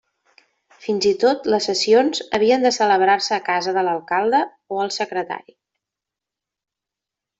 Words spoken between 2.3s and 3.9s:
havien de celebrar-se a casa de